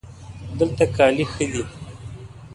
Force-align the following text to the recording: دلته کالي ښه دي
دلته 0.59 0.83
کالي 0.95 1.25
ښه 1.31 1.45
دي 1.51 1.63